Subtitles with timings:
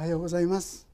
[0.00, 0.88] おはようございます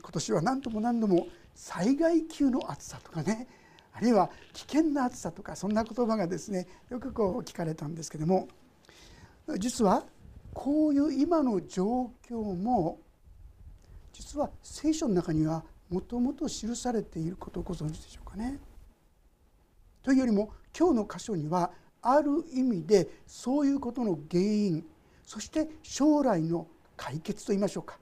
[0.00, 3.46] 今年は何度も何度も災害級の暑さとかね
[3.92, 8.48] あるいは危険な暑さとかそんな言葉がですねよくこう聞かれたんですけども
[9.58, 10.06] 実は
[10.54, 13.00] こういう今の状況も
[14.14, 18.58] 実は聖書の中にはもともと記されていることをご存知でしょうかね。
[20.02, 24.86] というよりも今日の箇所にはある意味でそういうことの原因
[25.26, 26.66] そして将来の
[26.98, 27.98] 解決といいましょうか、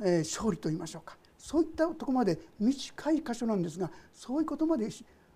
[0.00, 1.16] えー、勝利といいましょうか。
[1.38, 4.88] そういったとこまで短い箇所なんですがそういうことまで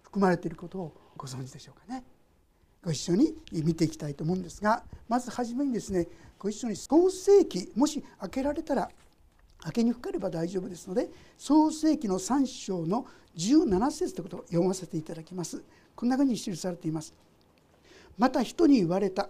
[0.02, 2.04] 含まれていることをご存知でしょうかね。
[2.84, 6.06] ご一緒に見ていきたいと思うんですがまず初めにですね
[6.38, 8.90] ご一緒に創世記もし開けられたら
[9.62, 11.08] 開けにくければ大丈夫ですので
[11.38, 13.06] 創世記の3章の
[13.38, 15.64] 17節ということを読ませていただきます。
[15.96, 17.14] こんなふうに記されています。
[18.18, 19.28] また人に言われた。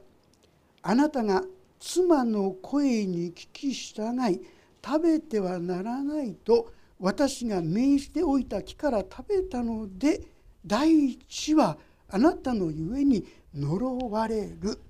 [0.83, 1.45] あなたが
[1.87, 4.41] 妻の声に聞き従い
[4.83, 10.23] 食べてはならないと私が命じておいた木から食べたので
[10.65, 11.77] 第一は
[12.09, 14.81] あなたのゆえに呪われる。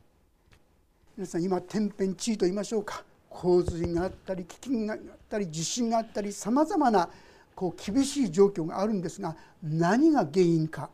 [1.16, 3.02] 皆さん今天変地異と言いましょうか。
[3.28, 7.10] 洪水があったり飢饉があったり地震があったりさまざまな
[7.56, 10.88] こう厳しい状況があるんですが何が原因か。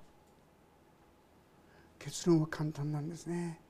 [1.98, 3.60] 結論は簡単なんですね。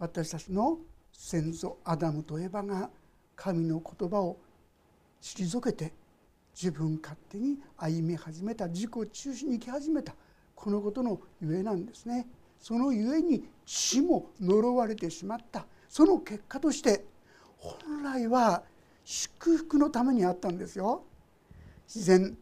[0.00, 0.78] 私たちの
[1.12, 2.88] 先祖アダムとエバが
[3.36, 4.38] 神の言葉を
[5.20, 5.92] 退けて
[6.54, 10.14] 自分勝手に歩み始めた自己中心に生き始めた
[10.54, 12.26] このことのゆえなんですね。
[12.58, 17.04] そのゆえに死も呪われてしまったその結果として
[17.58, 18.62] 本来は
[19.04, 21.04] 祝福のためにあったんですよ。
[21.86, 22.36] 自然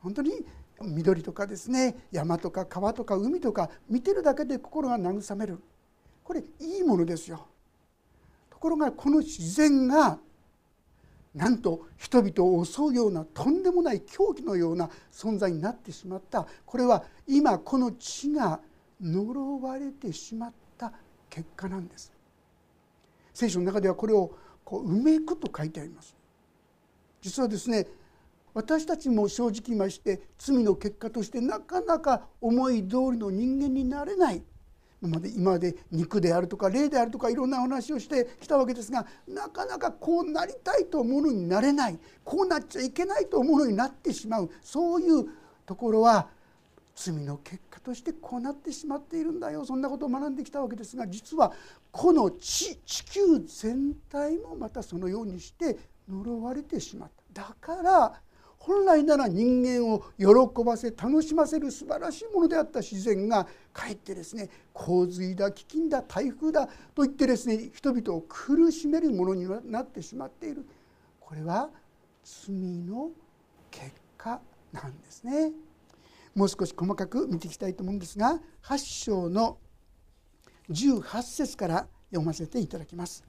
[0.00, 0.32] 本当に
[0.80, 5.58] 緑とかですね山とか川とか海とか見てるだけで心が慰める
[6.24, 7.46] これいいものですよ。
[8.50, 10.18] ところがこの自然が
[11.34, 18.60] なんと人々を襲うようなとんでもない狂気のような存在になってしまったこれは今この地が
[19.00, 20.92] 呪われてしまった
[21.28, 22.12] 結果なんです。
[23.34, 24.32] 聖書の中ではこれを
[24.64, 26.16] こう「うめく」と書いてあります。
[27.20, 27.86] 実はですね
[28.54, 34.42] 私たちも正直まして罪の結果としてなかなか思い通りの人間になれない
[35.08, 45.26] まで今まで肉であるとか霊であるとかいろんな話をしてきたわけですがなかなかこうなりたいと思うのになれないこうなっちゃいけないと思うのになってしまうそういう
[45.66, 46.28] ところは
[46.94, 51.52] 罪の結果としてこうなってしまっているんだよそんなことを学んできたわけですが実は
[51.90, 55.76] この地地球全体もまたそのようにして
[56.08, 57.24] 呪われてしまった。
[57.34, 58.20] だから
[58.66, 70.66] 本来なら人間を喜ばせ楽しませる素晴らしいものであった自然がかえってですね洪水だ飢饉だ台風だといってですね人々を苦しめるものになってしまっている
[71.20, 71.68] これは
[72.24, 73.10] 罪の
[73.70, 74.40] 結果
[74.72, 75.52] なんですね。
[76.34, 79.58] もう少し細かく見ていきたいと思うんですが8章の
[80.70, 83.22] 18節から読ませていただきます。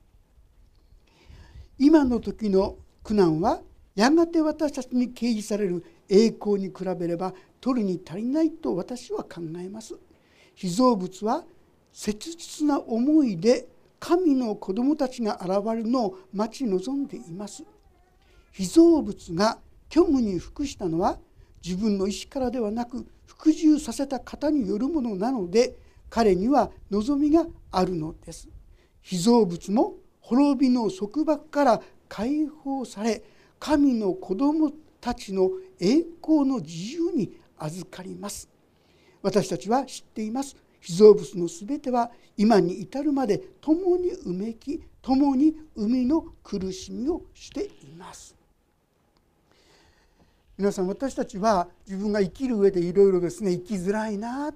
[1.78, 3.62] 今の時の苦難は
[3.96, 9.96] やがて私たちに掲示される栄光に比べれば取るに足りないと私は考えます。
[10.54, 11.44] 被造物は
[11.92, 13.68] 切実な思いで
[14.00, 17.64] 神の子供たちが現れるのを待ち望んでいます。
[18.52, 21.18] 被造物が虚無に服したのは
[21.64, 25.76] 自分の意思からではなく服従させた方によるものなので
[26.10, 28.50] 彼には望みがあるのです。
[29.02, 33.24] 被造物も滅びの束縛から解放され
[33.60, 35.50] 神の子供たちの
[35.80, 38.50] 栄光の自由に預かります。
[39.22, 40.56] 私たちは知っています。
[40.80, 48.36] 被造物のすべては今に至るまで共にうめき共に海の苦しみをしています。
[50.58, 54.54] 皆さん私たちは自分が生きる上でいろいろですね生きづらいな。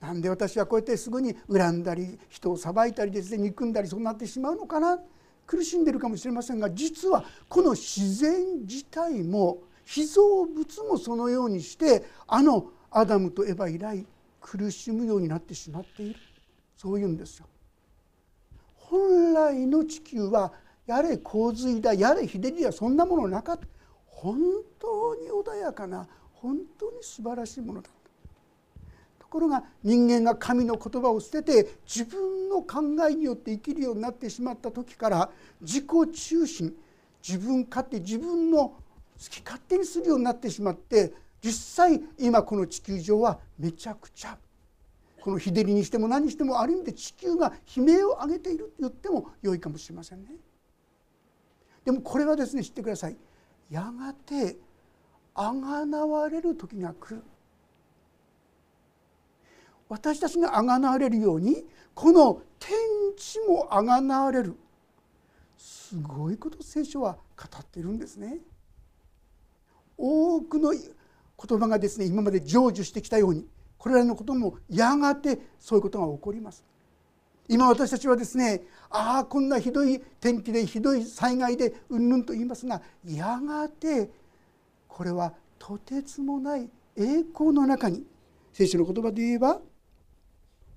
[0.00, 4.98] なんで私はこうやってすぐに恨んだり人を裁いたりですね憎んだりそうなってしまうのかな。
[5.46, 14.06] 苦しんでるかもしれませんが実はこの自然自体も被造物もそのようにしてあのアダムとエヴァ以来
[14.40, 16.20] 苦しむようになってしまっている。
[16.76, 17.46] そういうんですよ。
[18.74, 20.52] 本来の地球は
[20.86, 23.66] やれ洪水だやれ日照りだそんなものなかった。
[24.06, 24.38] 本
[24.78, 27.90] 当に穏やかな本当に素晴らしいものだ
[29.26, 32.80] ところが人間が神の言葉を捨てて自分の考
[33.10, 35.30] えによって生きるようになってしまった時から
[35.60, 36.72] 自己中心
[37.26, 38.76] 自分勝手自分の好
[39.28, 41.12] き勝手にするようになってしまって
[41.42, 44.38] 実際今この地球上はめちゃくちゃ
[45.20, 50.36] この日照りにしても何してもある意味で地球が悲鳴を上げていると言っても良いかもしれませんね。
[51.84, 53.16] でもこれはですね知ってください
[53.70, 54.56] やがて
[55.34, 57.22] あがなわれる時が来る
[59.88, 62.76] 私たちがあがなわれるようにこの天
[63.16, 64.56] 地もあがなわれる
[65.56, 68.38] すごいこと聖書は語っているんですね。
[69.96, 73.46] 多くの言葉がですね今まで成就してきたように
[73.78, 76.64] これらのこともやがてそういうことが起こります。
[77.48, 84.10] 今私たちはですねああこんなひどい天気でひどい災害でうんぬんと言いますがやがて
[84.88, 88.04] これはとてつもない栄光の中に
[88.52, 89.60] 聖書の言葉で言えば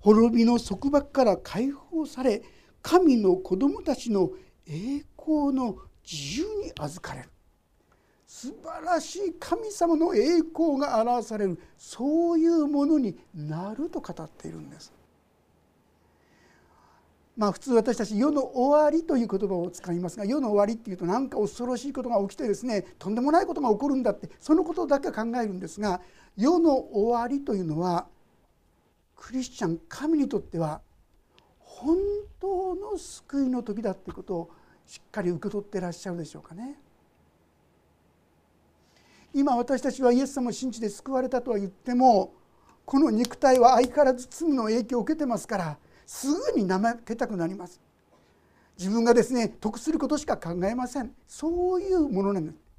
[0.00, 2.42] 滅びの束縛から解放され
[2.82, 4.30] 神の子供たちの
[4.66, 5.76] 栄光の
[6.10, 7.30] 自由に預かれる
[8.26, 14.92] 素晴らしい神様の栄光が表されるそういうものになると語っているんです。
[17.36, 26.00] まあ普通私たち世の終わりという言葉を使いますが世の終わりっていうと何か恐ろしいことが起きてですねとんでもないことが起こるんだってそのことだけ考えるんですが
[26.36, 28.06] 世の終わりというのは
[29.20, 30.80] クリスチャン神にとっては
[31.60, 31.96] 本
[32.40, 34.50] 当の救いの時だっていうことを
[34.86, 36.80] しっかり受け取ってらっしゃるでしょうかね。
[39.32, 42.32] 今私たちはイエス様を信じて救われたとは言っても
[42.84, 47.80] この肉体は相変わらず罪の影響を受けてますからすぐに怠けたくなります。
[48.76, 51.14] 自分がですね得することしか考えません。
[51.28, 52.69] そういうものなんです。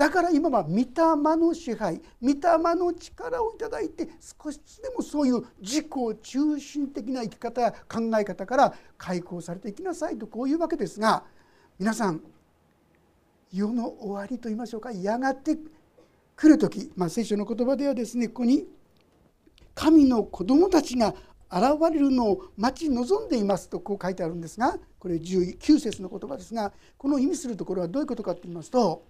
[0.00, 0.86] だから今は御霊
[1.36, 4.08] の支配御霊の力をいただいて
[4.42, 5.86] 少しずつでもそういう自己
[6.22, 11.22] 中心的な生き方や考え方から解放されていきなさいとこういうわけですが
[11.78, 12.22] 皆さん
[13.52, 14.90] 世の終わりと言いましょうか。
[14.90, 15.58] やがて
[16.34, 18.64] 来る時、まあ、聖書の言葉ではですねここに
[19.74, 21.14] 神の子供たちが
[21.52, 29.09] 現れるのを待ち望んでいますとこう書いてあるんですがこれ19節の言葉ですがこの意味するところはどういうことかと言いますと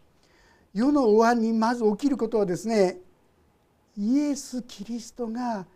[0.73, 2.99] 世の終わりにまず起きることはですね
[3.97, 5.67] イエス・キリストが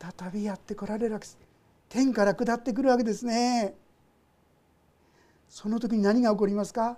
[0.00, 1.38] 再びやってこられるわけです。
[1.88, 3.74] 天から下ってくるわけですね。
[5.48, 6.96] その時に何が起こりますか？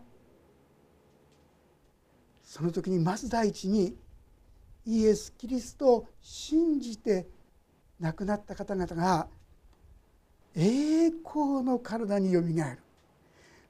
[2.44, 3.96] その時にまず第一に
[4.86, 7.26] イエス・キリストを信じて
[7.98, 9.26] 亡くなった方々が
[10.54, 12.83] 栄光の体によみがえる。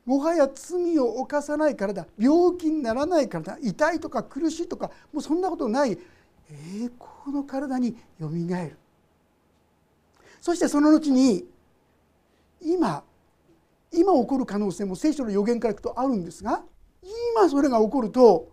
[0.04, 5.98] もはや罪を犯さない体病気にならない体痛いとか苦しいとかもうそんなことない。
[6.50, 8.78] 栄光の体によみがえる。
[10.40, 11.44] そしてその後に
[12.60, 13.02] 今
[13.92, 16.62] 今起こる可能性も聖書の予言からいくとあるんですが
[17.34, 18.52] 今それが起こると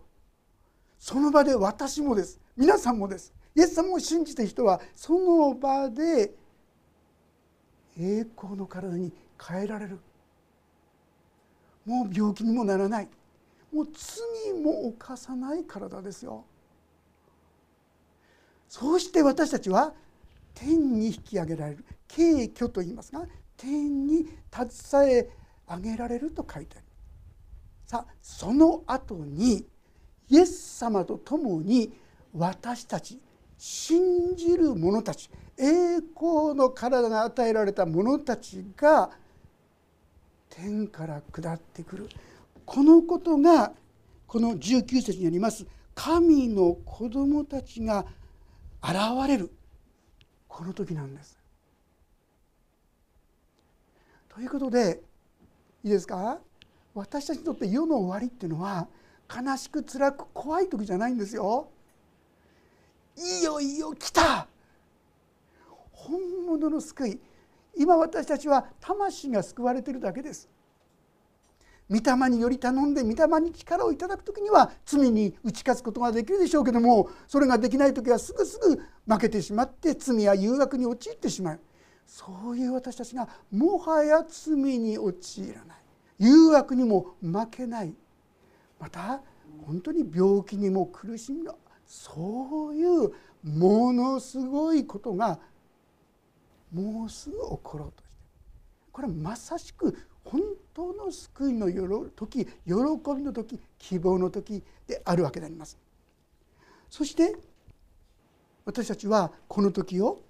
[0.98, 2.40] その場で私もです。
[2.56, 3.34] 皆さんもです。
[3.54, 6.32] イエス様を信じた人はその場で
[7.98, 9.98] 栄光の体に変えられる。
[11.84, 13.08] もう病気にもならない。
[13.72, 16.44] もう罪も犯さない体ですよ。
[18.68, 19.94] そうして私たちは
[20.54, 21.84] 天に引き上げられる。
[22.08, 23.26] 敬虚と言いますが
[23.56, 25.30] 天に携え
[25.68, 26.86] 上げられると書いてある。
[27.86, 29.66] さあその後に
[30.28, 31.92] イエス様と共に
[32.32, 33.20] 私たち
[33.58, 39.10] 信じる者たち栄光の体が与えられた者たちが
[40.54, 42.08] 天から下ってくる。
[42.66, 43.72] このことが
[44.26, 45.66] この19節にあります。
[45.94, 48.04] 神の子供たちが
[48.82, 48.94] 現
[49.28, 49.50] れる。
[50.48, 51.38] この時なんです。
[54.28, 55.02] ということで
[55.84, 56.38] いいですか？
[56.94, 58.88] 私たちにとって世の終わりっていうのは
[59.34, 61.68] 悲しく辛く怖い時じゃないんですよ。
[63.16, 64.46] いよいよ来た。
[65.92, 67.20] 本物の救い。
[67.76, 70.48] 今私たちは魂が救われているだけです。
[71.90, 81.60] 御霊により頼んで御霊に力をいただく時には罪に打ち勝つことができるでしょうけどもそれができない時はすぐすぐ負けてしまって罪や誘惑に陥ってしまう。
[82.06, 85.76] そういう私たちがもはや罪に陥らない。
[86.18, 87.94] 誘惑にも負けない。
[88.78, 89.20] また
[89.66, 93.12] 本当に病気にも苦しみのそういう
[93.44, 95.38] ものすごいことが
[96.72, 98.16] もうすぐ起ころうとして
[98.90, 100.40] これはまさしく本
[100.72, 101.66] 当の救いの
[102.14, 105.78] 時喜びの時希望の時であるわけであります。
[106.88, 107.34] そして
[108.64, 110.22] 私たちはこの時を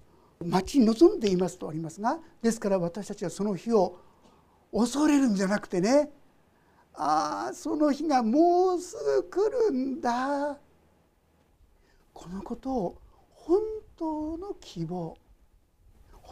[0.43, 3.99] 待ち望んでいますとありますがですから私たちはその日を
[4.73, 6.09] 恐れるんじゃなくてね
[6.93, 10.57] ああその日がもうすぐ来るんだ
[12.13, 12.97] このことを
[13.31, 13.59] 本
[13.97, 15.17] 当の希望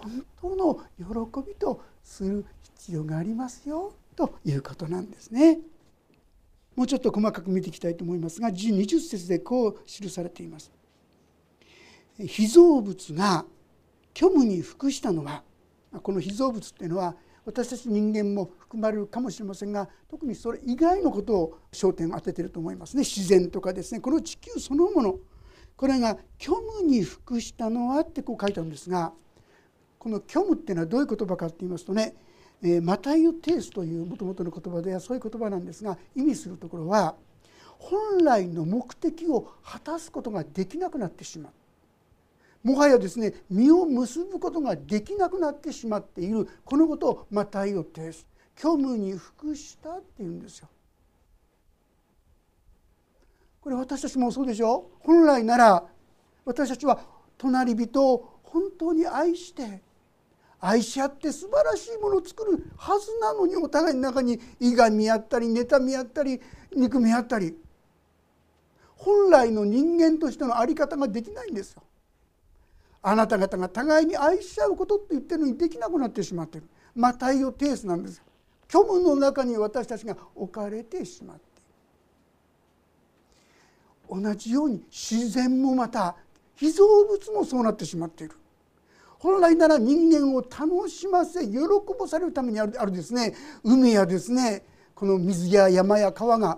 [0.02, 5.60] 本当の喜びとする必要がありますよということなんですね。
[6.76, 10.72] もうちょっと細かく見ていきたいと思いますが20節でこう記されています。
[12.18, 13.46] 被造物が
[14.18, 15.44] 虚無に服したのは
[16.04, 17.16] この被造物っていうのは
[17.46, 25.16] 私たち人間も含まれるかもしれませんが特にそれ以外のことを焦点を当てていると思いますね自然とかですねこの地球そのもの
[25.76, 29.14] これが虚無に服したのはってこう書いてあるんですが
[30.02, 32.16] この虚無っていうのはどういう言葉かって言いますとね
[32.64, 37.14] えマタイユテースというもともとの言葉ではそういう言葉なんですが意味するところは
[37.78, 42.68] 本来の目的を果たすことができなくなってしまう。
[42.68, 46.48] もはやですね実を結ぶことができなくなってしまっている。
[46.66, 48.26] このことをマタイを呈す
[48.58, 50.68] 虚無に服したっていうんですよ。
[53.62, 54.90] これ私たちもそうでしょ？
[55.02, 55.84] 本来なら
[56.44, 57.00] 私たちは
[57.38, 59.82] 隣人を本当に愛して
[60.62, 66.40] 愛し合って素晴らしいものを作るはずなのにお互いの中にいがみ合ったり妬み合ったり
[66.76, 67.58] 憎み合ったり。
[68.96, 71.82] 本来の人間としての在り方ができないんですよ。
[73.02, 76.68] あなた方が互いに愛し合うことって言ってるのにできなくなってしまっている。
[76.94, 78.24] マタイオテースなんですよ。
[78.70, 81.44] 虚無の中に私たちが置かれてしまって
[84.14, 84.22] いる。
[84.22, 86.16] 同じように自然もまた
[86.56, 88.36] 被造物もそうなってしまっている。
[89.22, 91.60] 本来なら人間を楽しませ喜
[92.00, 93.36] ばされるためにあるあるですね。
[93.64, 96.58] 海やですねこの水や山や川が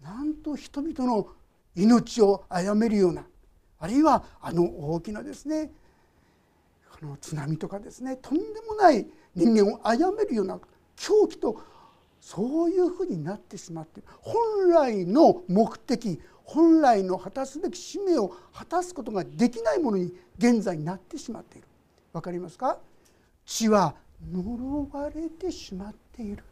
[0.00, 1.26] なんと人々の
[1.74, 3.26] 命を殺めるような
[3.80, 5.72] あるいはあの大きなですね
[7.02, 10.60] あの津波とかですねとんでもない人間を殺めるような
[10.94, 11.60] 狂気と
[12.20, 21.66] そういうふうになってしまっている本来の目的本来の果たすべき使命を果たすことができないものに現在なってしまっている。
[22.16, 22.78] 分かりますか？
[23.44, 23.94] 血は
[24.32, 26.42] 呪われてしまっている。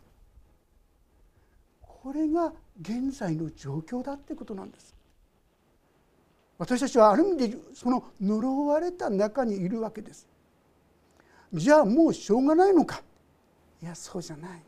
[1.80, 2.52] これが
[2.83, 4.94] 現在の状況だってことなんです。
[6.59, 10.28] 私たちはある意味でその呪われた中にいるわけです。
[11.54, 13.00] じゃあもうしょうがないのか？
[13.83, 14.62] いやそうじゃない。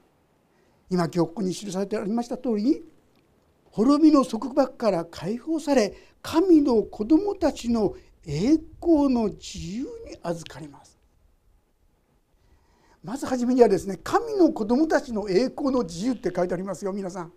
[0.89, 2.81] 今今日ここに記されてありました通りに
[3.71, 7.95] 滅びの束縛から解放され神の子供たちの
[8.27, 10.99] 栄光の自由に預かります。
[13.03, 17.33] まず初めにはですね神の子供たちの栄光の自由って書いてありますよ皆さん。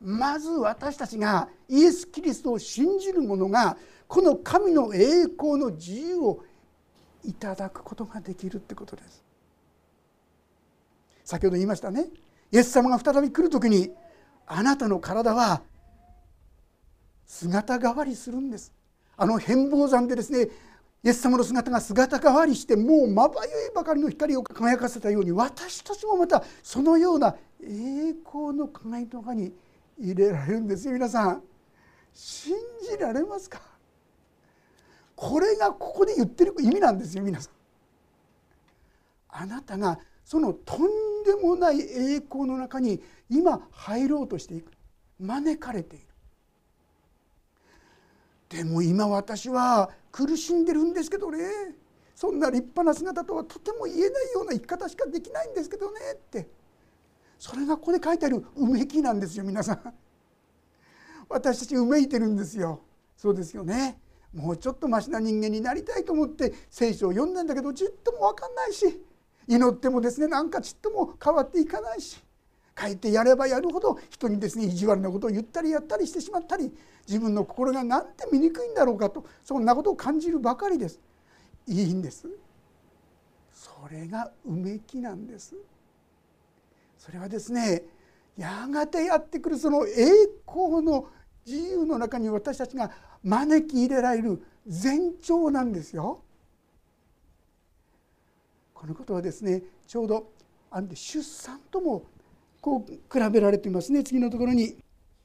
[0.00, 6.44] まず私たちがイエス・キリストを信じる者がこの神の栄光の自由を
[7.24, 9.24] いただくことができるってことです。
[11.24, 12.06] 先ほど言いましたね。
[12.52, 13.92] イエス様が再び来る時に
[14.46, 15.62] あなたの体は
[17.26, 18.72] 姿変わりするんです。
[19.18, 20.48] あの変貌山でですね
[21.04, 29.52] イエス様の姿が姿変わりしてもうまばゆいばかりの光を輝かせたように私たちもまたそのような栄光の輝きの中に
[30.00, 31.42] 入れられるんですよ皆さん。
[32.14, 32.54] 信
[32.88, 33.60] じられますか？
[35.14, 37.52] これがここで言ってる意味なんですよ皆さん。
[39.28, 40.88] あなたがそのとん
[41.24, 44.72] でもない栄光の中に今入ろうとしていく。
[45.20, 46.06] 招かれている
[48.48, 51.38] でも今私は苦しんでるんですけどね。
[52.14, 56.48] そんな立派な姿とはとても言えないような生き方しかできないんですけどねって。
[57.38, 59.94] それがここで書いてあるうめきなんですよ皆さん。
[61.28, 62.80] 私たちうめいてるんですよ。
[63.16, 64.00] そうですよね。
[64.34, 69.02] もうちょっとマシな人間になりたいと思って聖書を読んだんだけどちっとも分かんないし
[69.46, 72.22] 祈ってもですねなんかちっとも変わっていかないし。
[72.78, 76.72] 書いてやればやるほど人にですね意地悪なことを言ったりやったりしてしまったり
[77.06, 81.00] 自分の心がなんて醜いんだろうかとそんなことを感じるばかりです。
[81.66, 82.28] いいんです。
[83.52, 85.56] それがうめきなんです。
[86.96, 87.84] それはですね
[88.36, 91.08] やがてやってくるその栄光の
[91.44, 92.90] 自由の中に私たちが
[93.24, 96.22] 招き入れられる前兆なんですよ。
[98.74, 100.30] このことはですねちょうど
[100.70, 102.04] あんで出産とも
[102.60, 104.76] こう比べられていますね次のところに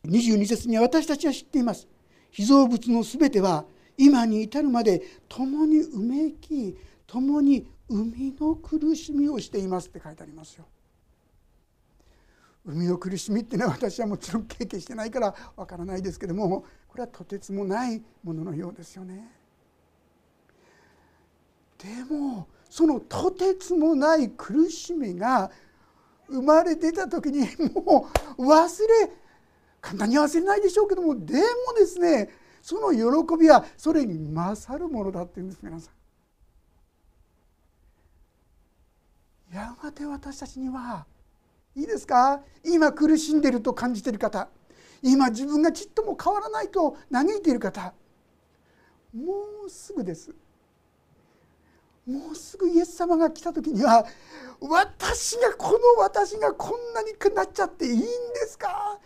[0.05, 1.87] 22節には私たちは知っています
[2.31, 3.65] 被造物の全ては
[3.97, 6.75] 今に至るまで共にうめき
[7.05, 10.65] 共に生みの苦しみをしていますって書いてありますよ。
[12.65, 19.29] 海の苦しみっていうのは私はもちろん経験してないからわからないですけどもこれはとてつもないもののようですよね。
[21.77, 25.51] でもそのとてつもない苦しみが
[26.27, 29.11] 生まれ出た時にもう忘れ
[29.81, 31.41] 簡単に忘れないでしょうけどもでも
[31.77, 32.29] ですね
[32.61, 35.91] その喜びはそれに勝るものだって言うんです皆さ
[39.51, 39.55] ん。
[39.55, 41.05] やがて私たちには
[41.75, 42.41] いいですか？
[42.63, 44.47] 今苦しんでると感じている方
[45.01, 47.93] 今自分がちっとも変わらないと嘆いている方
[49.13, 49.33] も
[49.67, 50.33] うすぐです
[52.05, 54.05] もうすぐイエス様が来た時には
[54.59, 58.05] 私がこの私がこんなになっちゃっていいんで
[58.47, 58.99] すか？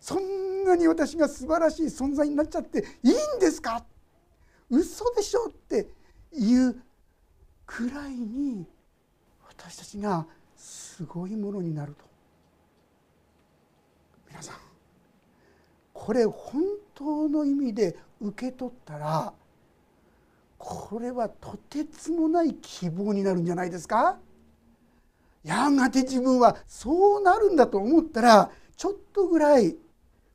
[0.00, 3.84] そんなに私が素晴らしい存在になっちゃっていいんですか？
[4.70, 5.88] 嘘でしょって
[6.32, 6.76] いう
[7.66, 8.66] くらいに
[9.46, 12.04] 私たちがすごいものになると。
[14.28, 14.56] 皆さん
[15.92, 16.62] これ本
[16.94, 19.32] 当の意味で受け取ったら
[20.66, 24.16] これはとてつもない希望になるんじゃないですか？
[25.42, 29.76] やがて自分はそうなるんだと思ったらちょっとぐらい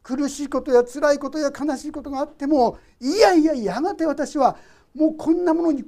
[0.04, 4.56] 苦しいことや辛いことや悲しいことがあってもいやいややがて私は
[4.94, 5.88] もうこんなものに比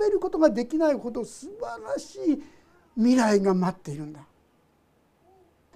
[0.00, 2.42] べることができないほど素晴らしい
[2.96, 4.20] 未来が待っているんだ。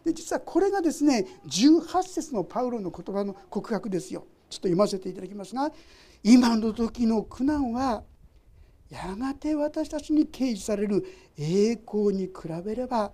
[0.02, 4.24] で実はこれがですね18節のパウロの言葉の告白ですよ。
[4.48, 5.70] ちょっと読ませていただきますが
[6.22, 8.02] 今の時の苦難は
[8.90, 11.04] やがて私たちに掲示される
[11.36, 12.32] 栄光に比
[12.64, 13.12] べれば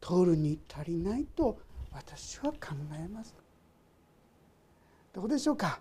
[0.00, 1.58] 取るに足りないと
[1.92, 3.34] 私は考えます。
[5.14, 5.80] どうでしょうか？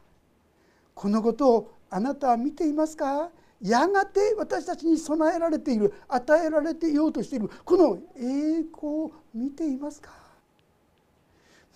[0.94, 3.30] このことをあなたは見ていますか？
[3.62, 10.12] やがて私たちに備えられている与えられていようとしているこの栄光を見ていますか？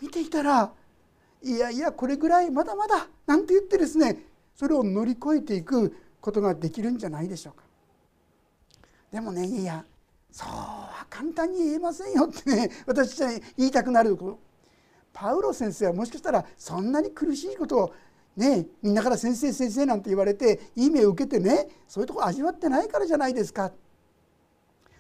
[0.01, 0.71] 見ていたら
[1.43, 4.28] いやいやこれぐらいまだまだなんて言ってですね
[4.59, 7.63] それを乗り越えていくことができるんじゃないでしょうか。
[9.09, 9.85] でもねいや
[10.29, 14.39] そうは簡単に言えませんよってね 私は言いたくなること。
[15.13, 17.93] パウロ先生はもしかしたらそんなに苦しいことを
[18.35, 23.71] ねみんなから先生先生なんて言われていい目を受けてねそういうとこ味わってないからじゃないですか。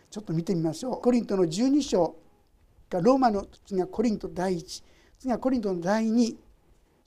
[0.09, 1.01] ちょっと見てみましょう。
[1.01, 2.15] コリントの12章
[2.89, 4.83] がローマの次はコリント第1
[5.19, 6.48] 次はコリントの第2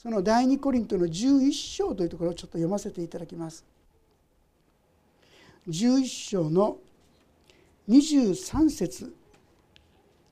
[0.02, 3.64] その第2コリントの11章というところをちょっと読ませていただきます。
[5.68, 6.78] 11章の
[7.88, 9.14] 23節。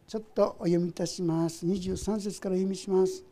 [0.08, 1.64] ちょっとお読みいたします。
[1.64, 3.22] 23節からお読みします。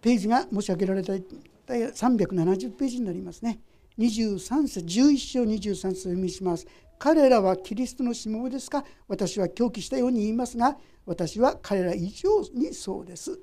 [0.00, 3.58] ページが申し上げられた370ページになりますね。
[3.98, 6.64] 23節11章23節お読みします。
[6.96, 8.84] 彼らはキリストのしもべですか？
[9.08, 13.36] 私は狂気したように言いますが私は彼ら以上にそうです。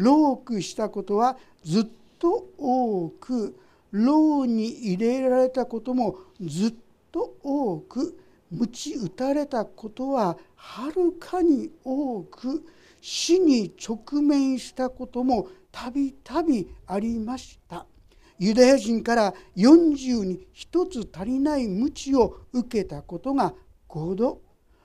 [0.00, 1.86] 老苦したことはずっ
[2.18, 3.54] と多く
[3.92, 6.74] 牢に入れられたこともずっ
[7.12, 8.18] と多く
[8.50, 12.64] 鞭打たれたことははるかに多く
[13.02, 17.86] 死に直面したこともたびたびありました。
[18.38, 23.54] ユダヤ人から40に1つ足りない鞭を受けたことが
[23.88, 24.40] 5度。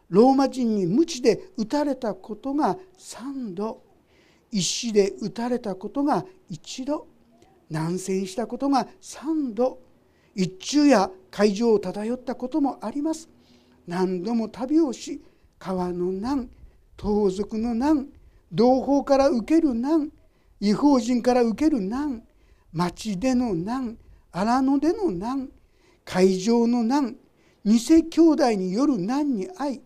[0.10, 3.85] ローマ人に鞭で打たれたことが3度。
[4.58, 7.08] 石で打たれたことが1度
[7.70, 9.80] 難戦したことが3度
[10.34, 13.30] 一昼夜海上を漂ったこともあります。
[13.86, 15.22] 何度も旅をし
[15.60, 16.50] 川の難
[16.96, 18.08] 盗賊の難
[18.52, 20.10] 同胞から受ける難
[20.62, 22.24] 違法人から受ける難
[22.72, 23.98] 町での難
[24.32, 25.50] 荒野での難
[26.06, 27.18] 海上の難
[27.66, 29.82] 偽兄弟による難に遭い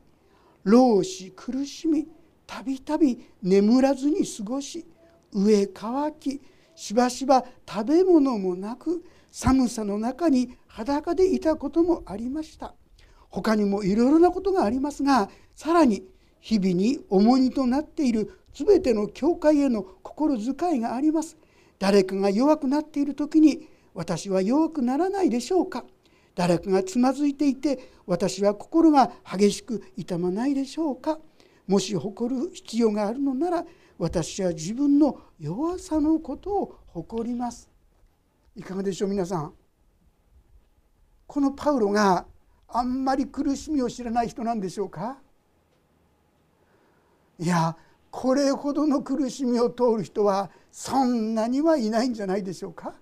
[0.63, 2.07] 老死苦しみ
[2.49, 4.83] たびたび眠らずに過ごし
[5.31, 6.41] 上乾き
[6.73, 12.73] しばしば食べ物もなく寒さの中に裸でいたこともありました。
[13.29, 16.03] 他にもいろいろなことがありますがさらに
[16.39, 21.37] 日々に重荷となっている全ての教会への心遣いがあります。
[21.77, 25.85] 誰かが弱くなっている時に私は弱くならないでしょうか。
[26.33, 31.19] 誰かがつまずいていて私は心が激しく痛まないでしょうか。
[31.69, 33.65] もし誇る必要があるのなら
[33.99, 37.69] 私は自分の弱さのことを誇ります。
[38.55, 39.53] いかがでしょう皆さん。
[41.27, 42.25] このパウロが
[42.67, 45.19] あんまり苦しみを知らない人なんでしょうか？
[47.37, 47.77] いや
[48.09, 52.95] これほどの苦しみを通る人はそんなにはいないんじゃないでしょうか？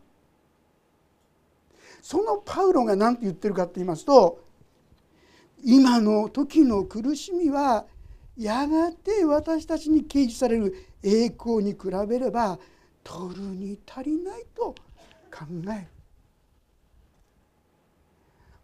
[2.01, 4.43] そのパウロが何て言ってるかって言いますと
[5.63, 7.85] 今の時の苦しみは
[8.37, 10.73] やがて私たちに掲示される
[11.03, 12.59] 栄光に比べれば
[13.03, 14.75] 取るに足りないと
[15.31, 15.87] 考える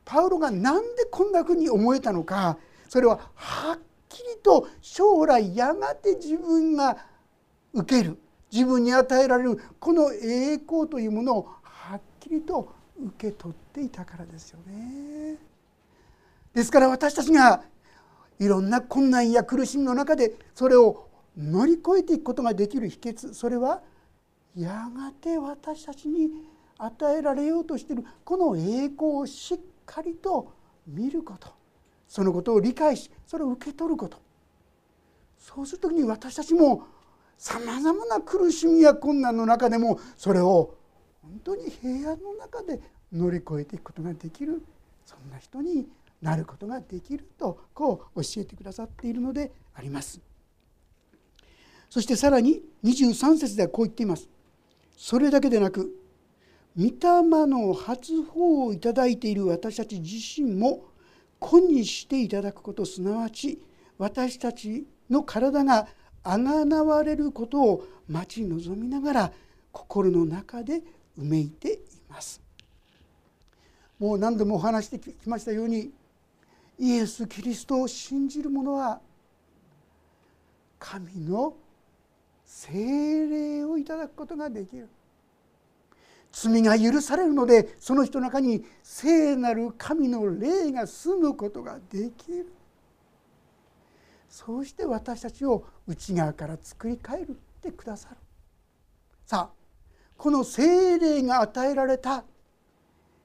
[0.05, 2.57] パウロが何でこんなふうに思えたのか
[2.89, 6.97] それははっきりと将来やがて自分が
[7.73, 8.17] 受ける
[8.51, 12.71] 自分に与えられるこの栄光というものをはっきりと
[13.03, 15.37] 受け取っていたからですよね。
[16.53, 17.63] ですから私たちが
[18.43, 23.33] いろんな困難や苦しみの中でそれを乗り越えていくことができる秘訣。
[23.33, 23.81] それは
[24.53, 26.29] やがて私たちに
[26.77, 30.51] 与えられようとしているこの栄光をしっかりと
[30.85, 31.47] 見ること。
[32.07, 34.17] そのことを理解しそれを受け取ること。
[35.39, 36.83] そうする時に私たちも
[37.37, 40.75] さまざまな苦しみや困難の中でもそれを
[41.21, 44.61] 本当に平安の中で乗り越えていくことができる。
[45.05, 45.87] そんな人に
[46.23, 50.21] なることができるとこう教えてくださっているのであります。
[51.89, 54.29] そしてさらに23節ではこう言っています。
[54.97, 55.93] それだけでなく
[56.77, 56.91] 御霊
[57.45, 60.85] の初法をいただいている私たち自身も
[61.39, 63.61] 子にしていただくことすなわち
[63.97, 65.87] 私たちの体が
[66.23, 69.31] あがなわれることを待ち望みながら
[69.73, 70.81] 心の中で
[71.17, 72.41] うめいています。
[73.99, 75.91] もう何度もお話してきましたように
[76.79, 78.99] イエス・キリストを信じる者は
[80.79, 81.55] 神の
[82.45, 84.89] 精霊をいただくことができる。
[86.31, 92.51] 罪が許されるのでその人の中に聖なる神の霊が住むことができる。
[94.27, 98.17] そうして私たちを内側から作り変えるってくださる。
[99.25, 99.63] さあ
[100.17, 102.23] この精霊が与えられた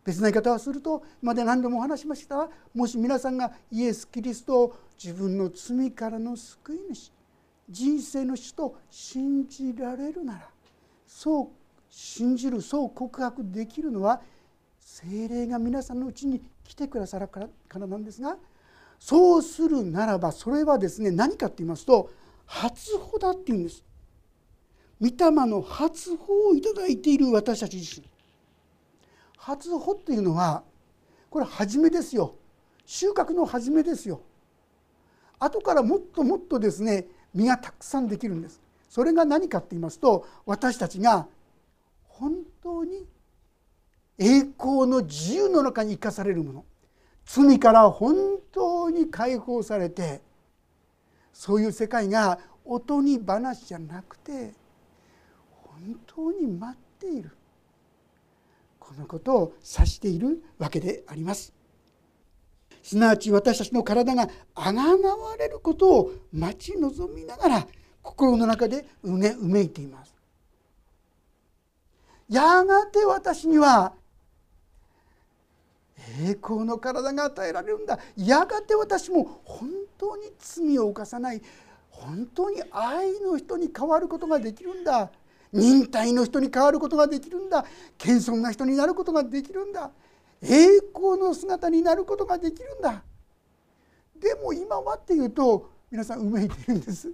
[0.08, 7.12] 別な言い方をすると今まで何度もお話しましたがもし皆さんがイエス・キリストを自分の罪からの救い主
[7.68, 10.48] 人生の主と信じられるなら
[11.06, 11.48] そう
[11.90, 14.22] 信じるそう告白できるのは
[14.80, 18.38] 精霊が皆さんのうちに来てくださるからなんですが
[18.98, 22.10] そうするならばそれはですね何かって言いますと
[22.46, 23.84] 初歩だっていうんです。
[25.02, 28.17] 御霊の初歩をいただいている私たち自身
[29.48, 30.62] 初歩っていうのは
[31.30, 32.34] これ初めですよ。
[32.84, 34.20] 収穫の初めですよ。
[35.38, 38.60] 後からもっともっとですね実がたくさんできるんです。
[38.90, 41.26] それが何かって言いますと私たちが
[42.08, 43.06] 本当に
[44.18, 46.64] 栄光の自由の中に生かされるもの。
[47.24, 50.20] 罪から本当に解放されて
[51.32, 54.52] そういう世界がおとぎ話じゃなくて
[55.50, 57.30] 本当に待っている。
[58.88, 61.52] このことを指しているわけであります。
[62.82, 67.66] すなわち私たちの体があがなわれることを待ち望みながら
[68.00, 70.14] 心の中でうめうめいています。
[72.30, 73.92] やがて私には
[76.22, 81.42] 栄光の体が与えられるんだやがて私も本当に罪を犯さない
[81.90, 85.10] 本当に愛の人に変わることができるんだ
[85.52, 87.64] 忍耐の人に変わることができるんだ。
[87.96, 89.90] 謙遜な人になることができるんだ。
[90.42, 93.02] 栄光の姿になることができるんだ。
[94.20, 97.10] でも今はっていうと皆さんうめいているんです。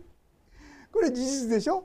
[0.90, 1.85] これ事実でしょ？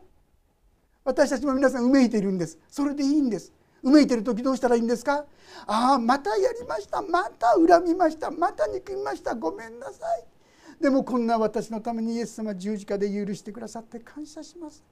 [1.03, 2.57] 私たちも皆さんうめいているんです。
[2.67, 3.53] それでいいんです。
[3.81, 5.25] うめいてる時どうしたらいいんですか？
[5.65, 7.01] ああまたやりました。
[7.01, 8.31] また恨みました。
[8.31, 9.35] また憎みました。
[9.35, 10.25] ごめんなさい。
[10.81, 14.83] でもこんな私のためにイエス様十字架で許してくださって感謝します。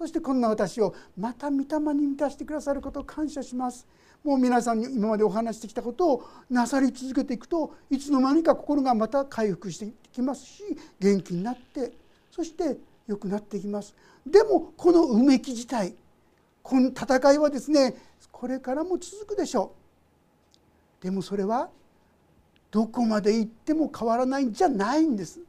[0.00, 3.86] そしてこんな私をまた御霊に満たしてくださることを感謝します。
[4.24, 10.62] もう皆さんに今までお話してきたことをなさり続けていくといつの間にか心がまた回復していきますし
[10.98, 11.92] 元気になって
[12.30, 13.94] そして良くなっていきます。
[14.26, 15.94] でもこのうめき自体
[16.62, 17.94] この戦いはですね
[18.32, 19.74] これからも続くでしょ
[21.00, 21.04] う。
[21.04, 21.68] でもそれは
[22.70, 25.40] どこまで行っても変わらないんじゃないんです。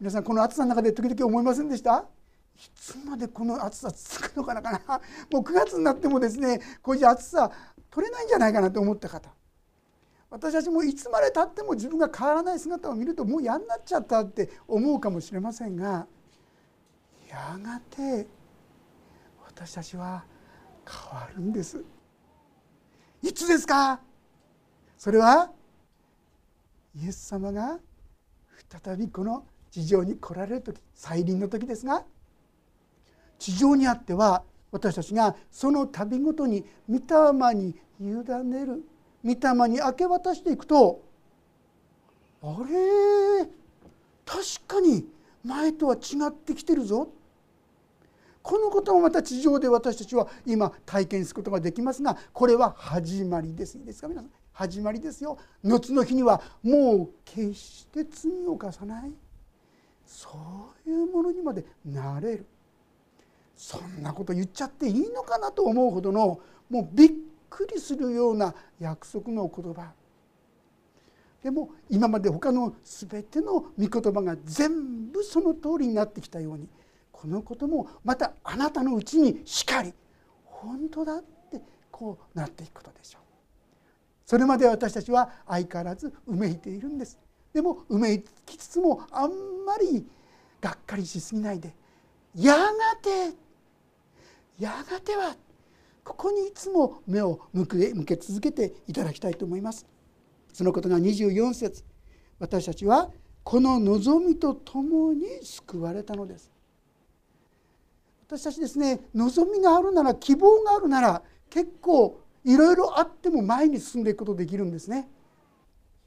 [0.00, 2.06] 皆さんこの暑さの中で時々思いませんでした？
[2.56, 5.00] いつまでこの暑さ続くのかなかな。
[5.30, 7.50] もう9月になってもですねこういう暑さ
[7.90, 9.30] 取れないんじゃないかなと思った方。
[10.30, 16.06] 私たちもいつまでたっても自分が変わらない姿を見るともう嫌になっちゃったって思うかもしれませんが
[17.28, 18.26] やがて
[19.44, 20.24] 私たちは
[20.86, 21.84] 変わるんです。
[23.22, 24.00] いつですか？
[24.96, 25.52] それは
[26.94, 27.78] イエス様が
[28.84, 32.04] 再びこの地上に来られる時再臨の時ですが
[33.42, 38.84] 地上にあっては私たちがその度ごとに御霊に委ねる。
[39.24, 41.02] 御霊に明け渡していくと
[42.40, 43.46] あれ？
[44.24, 45.04] 確かに
[45.44, 47.08] 前とは違ってきてるぞ。
[48.42, 53.76] このこともまた地上で私たちは今体験することができますがこれは始まりです。
[53.76, 54.06] いいですか？
[54.06, 54.30] 皆さん。
[54.52, 55.36] 始まりですよ。
[55.64, 59.12] 後の日にはもう決して罪を犯さない。
[60.06, 60.28] そ
[60.86, 62.46] ういうものにまでなれる。
[63.62, 67.10] そんなこと言っちゃっていいのかなと思うほどのもうびっ
[67.48, 69.92] くりするような約束の言葉
[71.44, 76.68] でも今まで他の全ての御言葉が全部その通りになってきたように
[77.12, 79.94] このこともまたあなたのうちにしかり
[80.42, 83.22] 本当だってこうなっていくことでしょう。
[84.26, 87.16] それまで私たちは相変わらずうめいているんです。
[87.52, 89.30] でもうめいきつつもあん
[89.64, 90.04] まり
[90.60, 91.72] がっかりしすぎないで
[92.34, 92.70] やが
[93.00, 93.36] て
[94.58, 95.36] やがては
[96.04, 99.86] ここにいつも目を向け向け続けていただきたいと思います。
[100.52, 101.84] そのことが24節。
[102.38, 103.10] 私たちは
[103.44, 106.50] この望みとともに救われたのです。
[108.26, 115.08] 私たちですね望みがあるなら希望があるなら結構いろいろあっても前に進んでいくことできるんですね。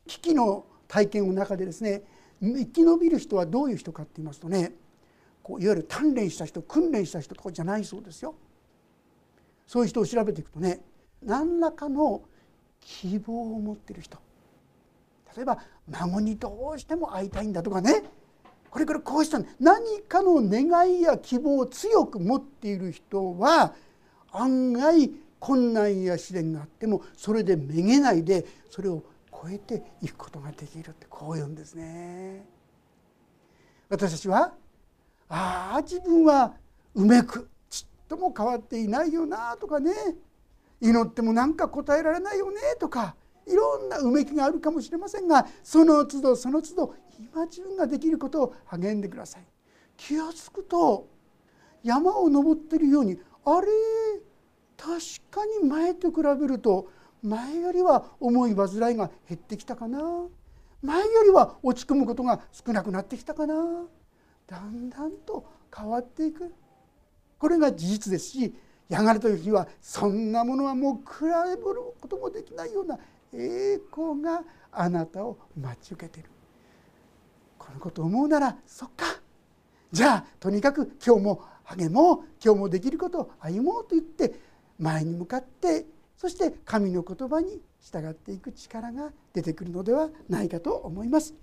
[0.08, 2.04] 危機の体験の中でですね
[2.42, 4.74] 生き延びる人はどういう人かって言いますとね
[5.46, 8.34] こういわゆる鍛錬した人訓練した人とかじゃないそうですよ。
[9.68, 10.82] そういう人を調べていくとね
[11.24, 12.24] 何らかの
[12.82, 14.18] 希望を持ってる人。
[15.36, 18.02] 例えば孫にどうしても会いたいんだとかね。
[18.72, 23.76] これからこうした何かの願いや希望を強く持っている人は
[24.32, 32.44] 案外困難や試練があってもそれでめげないでそれを超えていくことができるってこう言うんですね。
[33.90, 34.56] 私たちは
[35.30, 36.54] ああ自分は
[36.94, 39.92] うめくちっとも変わっていないよなとかね。
[40.82, 43.16] 祈っても何か答えられないよねとか
[43.48, 49.44] いろんなうめきがあるかもしれませんがその都度その都度今自分ができることを励んでください。
[49.98, 51.08] 気が付くと
[51.82, 53.68] 山を登ってるようにあれ
[54.78, 55.00] 確
[55.32, 56.90] かに前と比べると
[57.24, 60.00] 前よりは重い煩いが減ってきたかな。
[60.84, 63.56] 前よりは落ち込むことが少なくなってきたかな。
[64.48, 66.54] だんだんと変わっていく。
[67.38, 68.56] これが事実ですし
[68.88, 71.60] やがてという日はそんなものはもう比べる
[72.00, 72.98] こともできないような
[73.34, 76.30] 栄光があなたを待ち受けている。
[77.58, 79.06] このことを思うならそっか。
[79.92, 84.40] じゃあとにかく今日も励もう今日もできることを歩もうと言って
[84.78, 85.86] 前に向かって
[86.18, 91.34] そして神の言葉に従っていく力が出てくるのではないかと思います。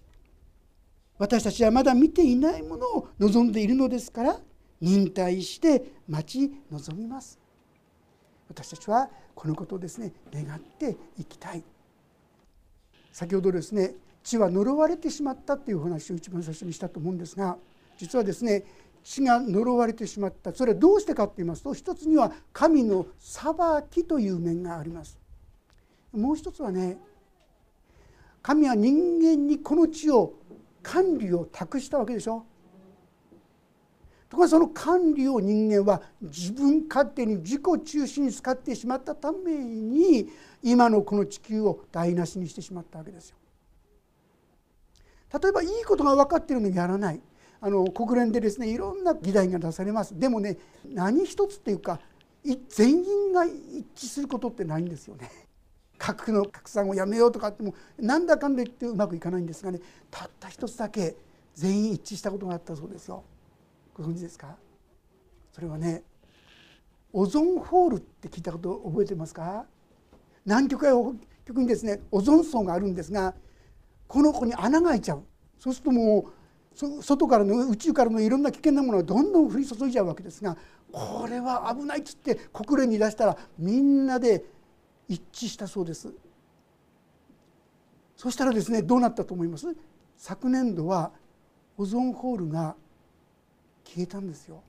[1.18, 4.40] 私たちはまだ見ていないものを望んでいるのですから
[4.80, 7.38] 忍耐して待ち望みます。
[8.48, 11.62] 私たちはこのことをですね願っていきたい。
[13.12, 13.94] 先ほどですね
[14.24, 17.56] 地は呪われてしまったっていう話を一番最初にしたと思うんですが
[17.98, 18.64] 実はですね
[19.04, 20.52] 地が呪われてしまった。
[20.52, 23.44] それはどうしてかと言いますと一つには神の裁
[23.90, 25.18] きという面があります。
[26.12, 26.98] もう一つはね
[28.42, 30.34] 神は人間にこの地を
[30.82, 32.44] 管理を託したわけでしょ
[34.28, 40.28] ところがその管理を人間は自分勝手に自己中心に使ってしまったために
[40.62, 43.36] 今のこの地球を台無しにしてしまったわけですよ。
[45.40, 47.20] 例えばいいことが分かってるのにやらない
[47.60, 52.00] あの国連でですねいろんな議題が出されますでもね何一つっていうか
[52.68, 55.30] 全員が一致することってないんですよね。
[56.04, 59.78] 核の拡散をやめようとかってもなんだかんだ言ってうまくいかないんですがね
[60.10, 61.14] たった一つだけ
[61.54, 63.22] 全員一致したことがあったそうですよ。
[63.94, 64.56] ご存知ですか？
[65.52, 66.02] それはね
[67.12, 69.64] オゾンホールって聞いたこと覚えてますか？
[70.44, 71.12] 南極や北
[71.46, 73.34] 極にですねオゾン層があるんですが
[74.08, 75.22] この子に穴が開いちゃう。
[75.60, 76.26] そうするとも
[76.74, 80.56] う外からの宇宙からのいろんな危険なものがどんどん降り注いじゃうわけですが
[80.90, 84.42] これは危ないっつって国連に出したらみんなで
[85.12, 86.10] 一致したそうです。
[88.16, 89.66] そしたらですねどうなったと思います？
[90.16, 91.10] 昨年度は
[91.76, 92.74] オゾンホールが
[93.84, 94.62] 消えたんですよ。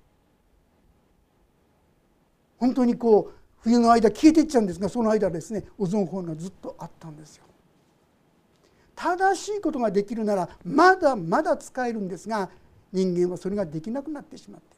[2.57, 7.45] 本当にこう冬の間消えていっちゃうんですがその間ですねオゾンホールがずっとあったんですよ。
[8.95, 12.49] 正しいことができるならまだまだ使えるんですが
[12.91, 14.72] 人間はそれができなくなってしまって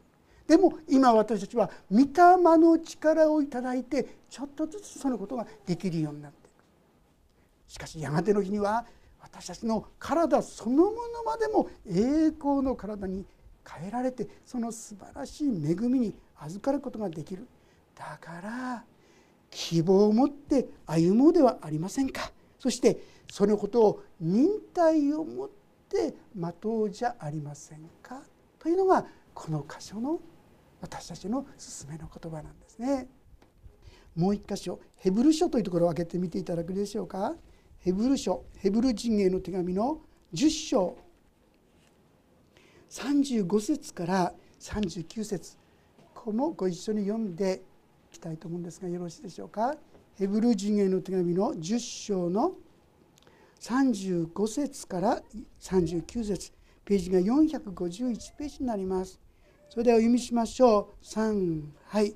[0.48, 2.08] でも今私たちは御霊
[2.58, 6.50] の力をいただいてちょっとずつそのことができるようになってい
[7.68, 8.86] くしかしやがての日には
[9.22, 13.26] 私たちの体そのものまでも栄光の体に
[13.68, 17.48] 変えられてその素晴らしい恵みに預かることができる。
[17.96, 18.84] だから
[19.50, 22.32] 希望を持って歩もうではありませんか。
[22.60, 23.00] そして
[23.32, 25.50] そのことを忍耐を持っ
[25.90, 28.22] て待とうじゃありませんか。
[28.60, 30.20] というのがこの箇所の
[30.86, 33.08] 私たちの勧めの言葉なんですね。
[34.16, 37.34] もう一箇所ヘブル書というところを開けてみていただくでしょうか。
[37.80, 40.00] ヘブル書ヘブル人への手紙の
[40.34, 40.98] 10章
[42.90, 45.58] 35節から39節
[46.14, 47.64] ここもご一緒に読んで
[48.12, 49.76] いきたいと思うんですがよろしいでしょうか。
[50.14, 52.54] ヘブル人への手紙の10章の
[53.60, 55.24] 35節から
[55.60, 56.54] 39節
[56.86, 59.20] ページが451ページになります
[59.70, 61.06] それではお読みしましょう。
[61.06, 62.16] 3はい。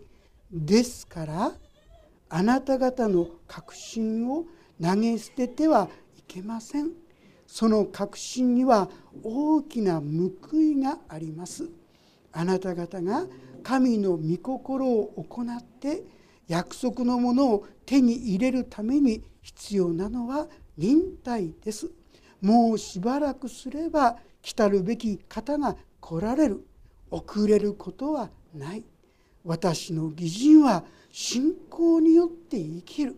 [0.51, 1.51] ですから
[2.29, 4.45] あなた方の確信を
[4.81, 6.91] 投げ捨ててはいけません。
[7.45, 8.89] その確信には
[9.23, 11.69] 大きな報いがあります。
[12.31, 13.25] あなた方が
[13.63, 16.03] 神の御心を行って
[16.47, 21.91] 約束のものを手に入れるために必要なのは忍耐です。
[22.41, 26.65] もうしばらくすれば来たるべき方が来られる。
[27.12, 28.84] 遅れることはない。
[29.43, 33.15] 私の義人は信仰によって生きる。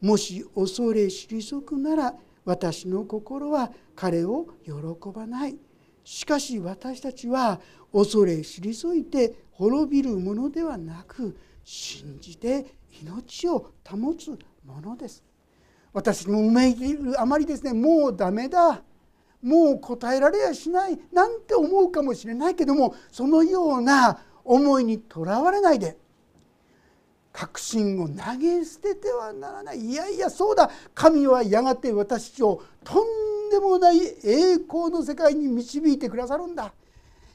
[0.00, 4.72] もし恐れ退くなら私の心は彼を喜
[5.14, 5.56] ばない。
[6.04, 7.60] しかし私たちは
[7.92, 14.30] 恐れ退いて滅びるものではなく信じて命を保つ
[14.64, 15.22] ものです。
[15.92, 17.72] 私もうめぎるあまりですね。
[17.72, 18.82] もうダメだ。
[19.42, 25.96] もう答えられやしないなんて思うかもしれないけどもそのような思いにとらわれないで
[27.32, 29.80] 確信を投げ捨ててはならない。
[29.80, 30.70] いやいやそうだ。
[30.94, 36.74] 神はやがて私をとんでもない栄光の世界に導いてくださるんだ。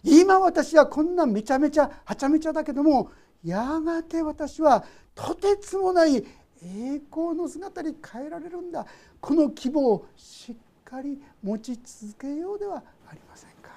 [0.03, 3.09] 今私はこんなめちゃめちゃはちゃめちゃだけども
[3.43, 8.85] やがて私はとてつもない栄光の姿に変えられるんだ。
[9.19, 10.55] この希望をしっ
[10.87, 13.71] かり持ち続けようではありませんか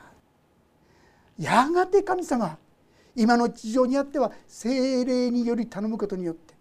[1.36, 2.56] やがて神様
[3.16, 6.54] 今の地上にあっては精霊により頼むことによって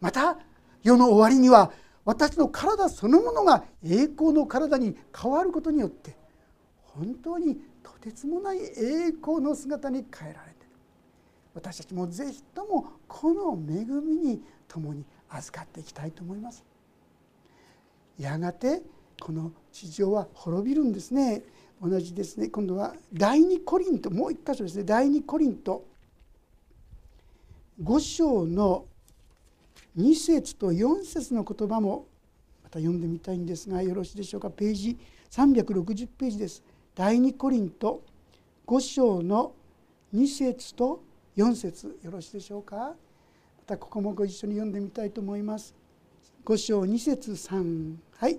[0.00, 0.38] また
[0.82, 1.72] 世の終わりには
[2.06, 6.16] 私の体そのものが栄光の体に変わることによって
[6.80, 10.56] 本当にとてつもない栄光の姿に変えられて
[11.52, 16.64] 私たちもぜひともこの恵みに共に預かっていきたいと思います。
[18.18, 18.82] やがて
[19.20, 21.42] この地上は滅びるんですね。
[21.82, 22.48] 同じですね。
[22.48, 24.10] 今度は第二コリント。
[24.10, 24.84] もう一箇所ですね。
[24.84, 25.84] 第二コリント。
[27.82, 28.86] 5章の
[29.98, 32.06] 2節と4節の言葉も
[32.62, 34.50] また読んでみたいんですがよろしいでしょうか。
[34.50, 34.98] ページ
[35.30, 36.62] 360ページです。
[36.94, 38.02] 第二コリント。
[38.66, 39.52] 5章の
[40.14, 41.02] 2節と
[41.36, 41.98] 4節。
[42.02, 42.76] よろしいでしょうか。
[42.76, 42.94] ま
[43.66, 45.74] たここもご一緒に読んでみたいと思います。
[46.44, 48.38] 5章2節3はい。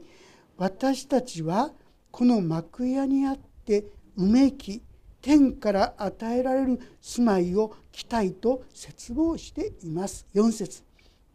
[0.57, 1.71] 私たちは
[2.11, 4.81] この幕屋にあってうめき
[5.21, 10.25] 天から与えられる住まいを期待と絶望しています。
[10.33, 10.83] 4節。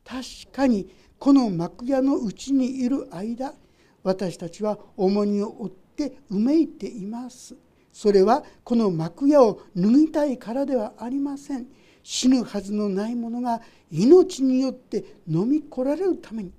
[0.05, 3.55] 確かにこの幕屋のうちにいる間
[4.03, 7.55] 私たちは重荷を負ってうめいています。
[7.93, 11.67] それはこの幕屋を脱ぎたいからではありません。
[12.03, 16.53] 死ぬはずのないものが命によって飲み来られるために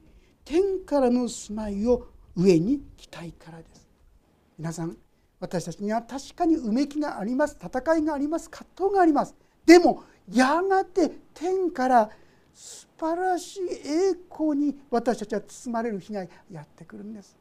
[0.46, 3.88] 天からの住まいを上に来たいからです。
[4.58, 4.98] 皆さん
[5.40, 7.58] 私たちには確かにうめきがあります。
[7.62, 8.50] 戦いがあります。
[8.50, 9.36] 葛藤があります。
[9.66, 12.10] でもやがて天から
[12.54, 17.36] 素晴らしい栄光に私たちは包まれる日がやってくるんです。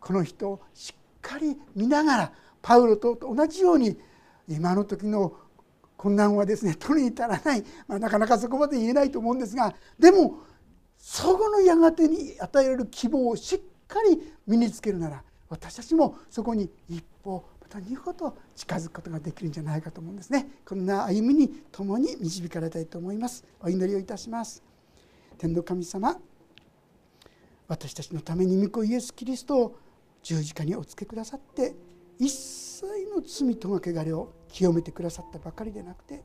[0.00, 3.96] この人をしっかり見ながらパウロと同じように
[4.48, 5.36] 今の時の
[5.96, 10.40] 困難はですね取りに足らない、まあ、なかなかそこまで言えないと思うんですがでも
[10.98, 20.48] そこのやがてに与えられる希望をしっかり身につけるなら私たちもそこに一歩また二歩と近づくことができるんじゃないかと思うんですね。
[20.64, 23.44] こんな歩みに共に導かれたいと思います。
[23.60, 24.62] お祈りをいたします。
[25.38, 26.16] 天の神様
[27.68, 29.78] 私たちのために御子イエス・キリストを
[30.22, 31.74] 十字架におつけくださって
[32.18, 36.22] 一切の罪との汚れを清めてくださったばかりでなくて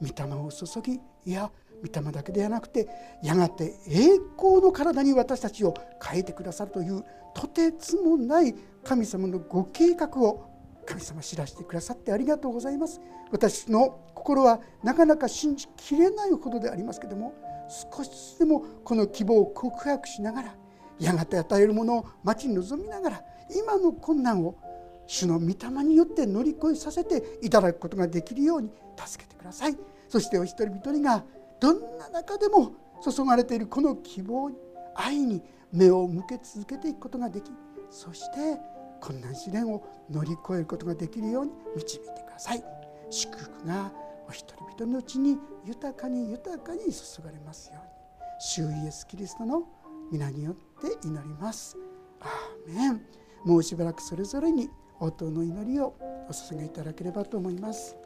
[0.00, 1.50] 御霊を注ぎいや
[1.82, 2.88] 御霊だけではなくて
[3.22, 10.50] やがて栄光の体に私たちを変えてくださるというとてつもない神様のご計画を
[10.86, 17.34] 神様知らせてくださってありがとうございます私の心はなかなか信じきれないほどでありますけども
[17.94, 20.54] 少しずつでもこの希望を告白しながら
[20.98, 23.22] やがて与えるものを待ち望みながら
[23.54, 24.56] 今の困難を
[25.06, 29.76] 主の御霊によって乗り越えさせていただくことができるように助けてください。
[30.08, 31.24] そしてお一人一人が
[31.60, 34.56] どんな中でも注がれているこの希望に
[34.94, 35.42] 愛に
[35.72, 37.50] 目を向け続けていくことができ
[37.90, 38.60] そして
[39.00, 42.64] 困難試練を乗り越えることができるように導いてください。
[43.10, 43.92] 祝福が
[44.28, 47.88] お一人一人のうちに豊かに豊かに注がれますように。
[48.40, 49.64] 主イエスキリストの
[50.12, 51.76] 皆によって祈ります。
[52.20, 53.00] アーメン。
[53.44, 54.68] もうしばらくそれぞれに
[55.00, 55.94] 応答の祈りを
[56.28, 57.96] お捧げいただければと思います。